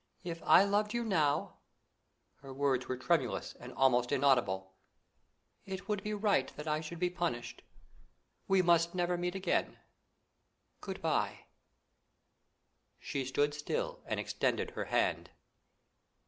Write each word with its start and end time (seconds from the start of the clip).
If 0.23 0.41
I 0.41 0.63
loved 0.63 0.95
you 0.95 1.03
now," 1.03 1.57
her 2.37 2.51
words 2.51 2.87
were 2.87 2.97
tremulous 2.97 3.53
and 3.53 3.71
almost 3.73 4.11
inaudible, 4.11 4.73
"it 5.67 5.87
would 5.87 6.01
be 6.01 6.15
right 6.15 6.47
that 6.57 6.67
I 6.67 6.81
should 6.81 6.97
be 6.97 7.11
punished. 7.11 7.61
We 8.47 8.63
must 8.63 8.95
never 8.95 9.15
meet 9.15 9.35
again. 9.35 9.77
Good 10.79 11.03
bye!" 11.03 11.41
She 12.99 13.23
stood 13.25 13.53
still 13.53 14.01
and 14.07 14.19
extended 14.19 14.71
her 14.71 14.85
hand. 14.85 15.29